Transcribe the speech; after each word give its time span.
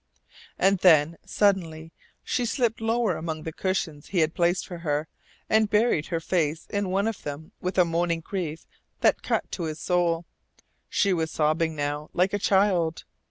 And 0.57 0.79
then, 0.79 1.19
suddenly, 1.27 1.91
she 2.23 2.43
slipped 2.43 2.81
lower 2.81 3.15
among 3.17 3.43
the 3.43 3.53
cushions 3.53 4.07
he 4.07 4.21
had 4.21 4.33
placed 4.33 4.65
for 4.65 4.79
her, 4.79 5.07
and 5.47 5.69
buried 5.69 6.07
her 6.07 6.19
face 6.19 6.65
in 6.71 6.89
one 6.89 7.07
of 7.07 7.21
them 7.21 7.51
with 7.61 7.77
a 7.77 7.85
moaning 7.85 8.21
grief 8.21 8.65
that 9.01 9.21
cut 9.21 9.51
to 9.51 9.65
his 9.65 9.77
soul. 9.79 10.25
She 10.89 11.13
was 11.13 11.29
sobbing 11.29 11.75
now, 11.75 12.09
like 12.13 12.33
a 12.33 12.39
child. 12.39 13.03